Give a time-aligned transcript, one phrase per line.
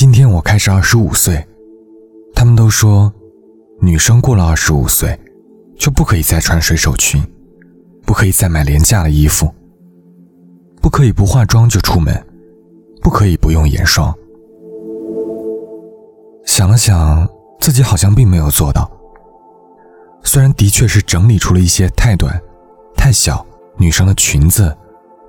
[0.00, 1.44] 今天我开始二十五岁，
[2.32, 3.12] 他们都说，
[3.80, 5.18] 女生过了二十五岁，
[5.76, 7.20] 就不可以再穿水手裙，
[8.06, 9.52] 不可以再买廉价的衣服，
[10.80, 12.14] 不可以不化妆就出门，
[13.02, 14.14] 不可以不用眼霜。
[16.46, 17.28] 想了想，
[17.58, 18.88] 自己好像并没有做到。
[20.22, 22.40] 虽然的确是整理出了一些太短、
[22.96, 23.44] 太小
[23.76, 24.72] 女生的裙子，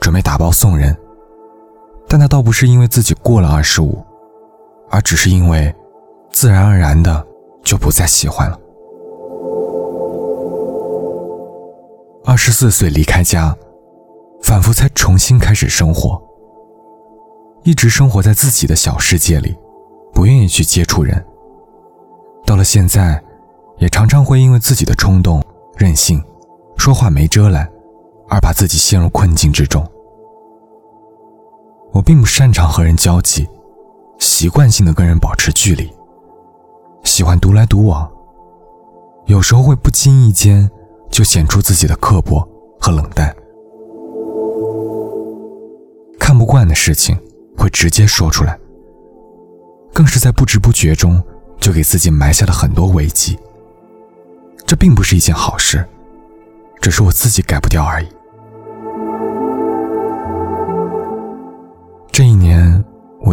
[0.00, 0.96] 准备打包送人，
[2.08, 4.04] 但那倒不是因为自己过了二十五，
[4.90, 5.74] 而只是因为
[6.30, 7.26] 自然而然的
[7.62, 8.58] 就不再喜欢了。
[12.24, 13.56] 二十四岁离开家，
[14.42, 16.20] 仿佛才重新开始生活，
[17.62, 19.56] 一直生活在自己的小世界里，
[20.12, 21.24] 不愿意去接触人。
[22.44, 23.22] 到了现在。
[23.78, 25.38] 也常常会因为自己的冲动、
[25.76, 26.18] 任性、
[26.78, 27.70] 说话没遮拦，
[28.26, 29.86] 而把自己陷入困境之中。
[31.92, 33.46] 我并不擅长和人交际，
[34.18, 35.90] 习惯性的跟人保持距离，
[37.04, 38.10] 喜欢独来独往。
[39.26, 40.70] 有时候会不经意间
[41.10, 42.46] 就显出自己的刻薄
[42.80, 43.34] 和冷淡，
[46.18, 47.18] 看不惯的事情
[47.56, 48.58] 会直接说出来，
[49.92, 51.22] 更是在不知不觉中
[51.58, 53.38] 就给自己埋下了很多危机。
[54.64, 55.84] 这并不是一件好事，
[56.80, 58.08] 只是我自己改不掉而已。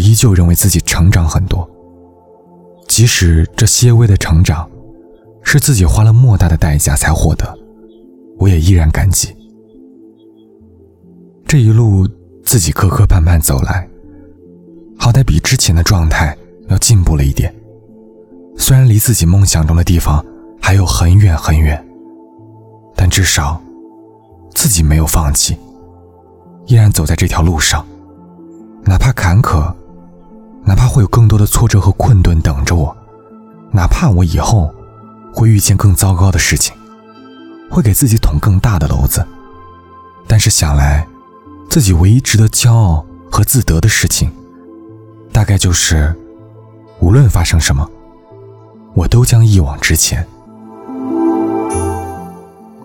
[0.00, 1.68] 依旧认为自己成长很多，
[2.88, 4.68] 即使这些微的成长
[5.42, 7.58] 是自己花了莫大的代价才获得，
[8.38, 9.36] 我也依然感激。
[11.46, 12.08] 这一路
[12.44, 13.88] 自己磕磕绊绊走来，
[14.98, 16.36] 好歹比之前的状态
[16.68, 17.54] 要进步了一点，
[18.56, 20.24] 虽然离自己梦想中的地方。
[20.62, 21.82] 还有很远很远，
[22.94, 23.60] 但至少
[24.54, 25.56] 自己没有放弃，
[26.66, 27.84] 依然走在这条路上，
[28.84, 29.74] 哪怕坎坷，
[30.70, 32.96] 哪怕会有更多的挫折和困顿等着我，
[33.72, 34.72] 哪怕我以后
[35.34, 36.72] 会遇见更糟糕的事情，
[37.68, 39.26] 会给自己捅更大的篓子，
[40.28, 41.04] 但是想来，
[41.68, 44.30] 自己唯一值得骄傲和自得的事情，
[45.32, 46.14] 大概就是，
[47.00, 47.84] 无论发生什么，
[48.94, 50.24] 我都将一往直前。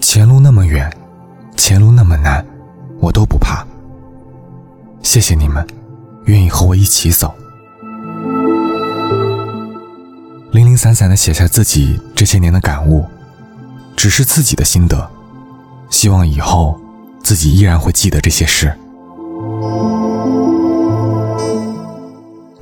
[0.00, 0.92] 前路那么远，
[1.56, 2.44] 前路那么难，
[2.98, 3.64] 我都不怕。
[5.00, 5.64] 谢谢你们，
[6.24, 7.32] 愿意和我一起走。
[10.78, 13.04] 散散的写下自己这些年的感悟，
[13.96, 15.10] 只是自己的心得，
[15.90, 16.80] 希望以后
[17.20, 18.72] 自己依然会记得这些事。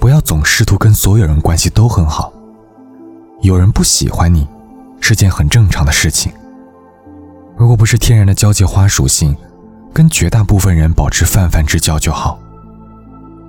[0.00, 2.32] 不要总试图跟所有人关系都很好，
[3.42, 4.48] 有人不喜欢你，
[4.98, 6.32] 是件很正常的事情。
[7.54, 9.36] 如果不是天然的交际花属性，
[9.92, 12.38] 跟绝大部分人保持泛泛之交就好。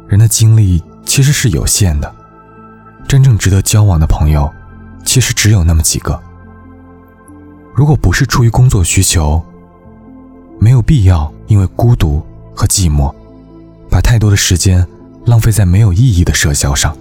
[0.10, 2.14] 人的精力其实是有限的，
[3.08, 4.52] 真正值得交往的朋友，
[5.18, 6.22] 其实只有那么几个。
[7.74, 9.44] 如果不是出于工作需求，
[10.60, 12.24] 没有必要因为孤独
[12.56, 13.12] 和寂寞，
[13.90, 14.86] 把太多的时间
[15.26, 16.96] 浪费在没有意义的社交上。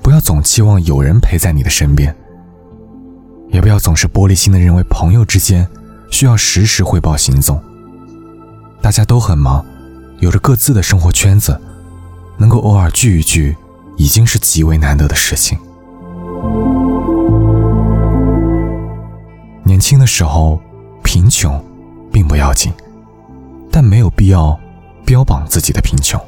[0.00, 2.16] 不要总期望有人陪在你的身边。
[3.50, 5.68] 也不要总是玻璃心的认为朋友之间
[6.10, 7.62] 需要时时汇报行踪。
[8.80, 9.62] 大家都很忙，
[10.20, 11.60] 有着各自的生活圈子，
[12.38, 13.54] 能够偶尔聚一聚，
[14.02, 15.56] 已经是极为难得的事情。
[19.62, 20.60] 年轻的时候，
[21.04, 21.64] 贫穷
[22.10, 22.72] 并不要紧，
[23.70, 24.58] 但没有必要
[25.06, 26.20] 标榜自己的贫穷。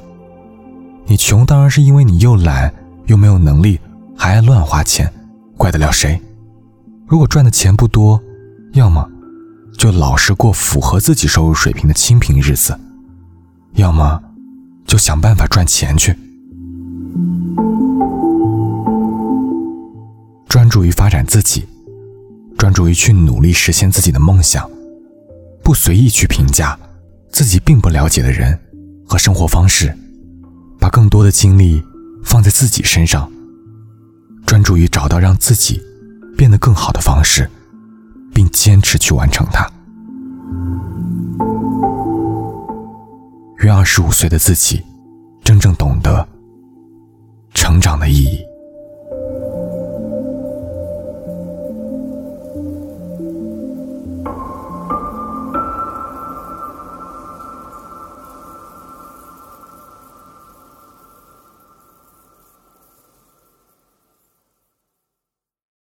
[1.06, 2.72] 你穷当然是因为你又懒
[3.06, 3.80] 又没有能力，
[4.16, 5.12] 还爱乱花钱，
[5.56, 6.22] 怪得了谁？
[7.08, 8.22] 如果赚的钱不多，
[8.74, 9.04] 要么
[9.76, 12.78] 就老实过符合自己收入水平的清贫日子，
[13.72, 14.22] 要么
[14.86, 16.16] 就想办法赚钱去。
[20.54, 21.66] 专注于发展自己，
[22.56, 24.70] 专注于去努力实现自己的梦想，
[25.64, 26.78] 不随意去评价
[27.32, 28.56] 自己并不了解的人
[29.04, 29.92] 和生活方式，
[30.78, 31.82] 把更多的精力
[32.22, 33.28] 放在自己身上，
[34.46, 35.82] 专注于找到让自己。
[36.36, 37.50] 变得更好的方式，
[38.32, 39.68] 并坚持去完成它。
[43.58, 44.80] 愿二十五岁的自己
[45.42, 46.26] 真正懂得
[47.54, 48.38] 成长的意义。